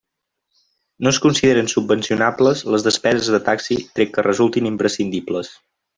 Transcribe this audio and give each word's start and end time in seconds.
No 1.07 1.11
es 1.15 1.19
consideren 1.25 1.69
subvencionables 1.73 2.65
les 2.77 2.85
despeses 2.89 3.29
de 3.35 3.41
taxi 3.51 3.77
tret 4.01 4.15
que 4.17 4.29
resultin 4.29 4.71
imprescindibles. 4.71 5.53